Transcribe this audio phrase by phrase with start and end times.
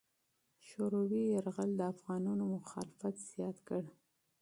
[0.67, 3.83] شوروي یرغل د افغانانو مخالفت زیات کړ.